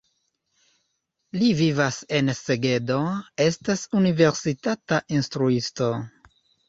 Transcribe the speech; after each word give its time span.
Li 1.41 1.49
vivas 1.59 1.99
en 2.19 2.33
Segedo, 2.39 2.97
estas 3.47 3.85
universitata 4.01 5.01
instruisto. 5.19 5.91